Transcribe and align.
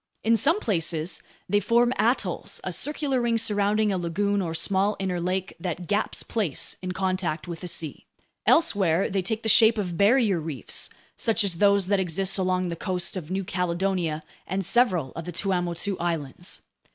In 0.23 0.35
some 0.35 0.59
places, 0.59 1.21
they 1.47 1.59
form 1.59 1.93
atolls, 1.99 2.59
a 2.63 2.73
circular 2.73 3.21
ring 3.21 3.37
surrounding 3.37 3.91
a 3.91 3.99
lagoon 3.99 4.41
or 4.41 4.55
small 4.55 4.95
inner 4.97 5.21
lake 5.21 5.53
that 5.59 5.85
gaps 5.85 6.23
place 6.23 6.75
in 6.81 6.91
contact 6.91 7.47
with 7.47 7.59
the 7.59 7.67
sea. 7.67 8.07
Elsewhere, 8.47 9.11
they 9.11 9.21
take 9.21 9.43
the 9.43 9.47
shape 9.47 9.77
of 9.77 9.99
barrier 9.99 10.39
reefs, 10.39 10.89
such 11.17 11.43
as 11.43 11.59
those 11.59 11.85
that 11.85 11.99
exist 11.99 12.39
along 12.39 12.69
the 12.69 12.75
coasts 12.75 13.15
of 13.15 13.29
New 13.29 13.43
Caledonia 13.43 14.23
and 14.47 14.65
several 14.65 15.11
of 15.11 15.25
the 15.25 15.31
Tuamotu 15.31 15.95
Islands. 15.99 16.63